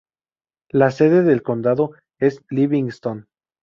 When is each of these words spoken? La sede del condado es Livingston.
La 0.71 0.89
sede 0.89 1.21
del 1.21 1.43
condado 1.43 1.91
es 2.17 2.41
Livingston. 2.49 3.27